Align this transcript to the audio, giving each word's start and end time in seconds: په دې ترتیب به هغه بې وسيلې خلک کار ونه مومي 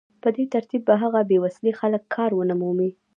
په 0.23 0.29
دې 0.35 0.45
ترتیب 0.53 0.81
به 0.87 0.95
هغه 1.03 1.21
بې 1.29 1.37
وسيلې 1.43 1.73
خلک 1.79 2.03
کار 2.15 2.31
ونه 2.35 2.55
مومي 2.61 2.89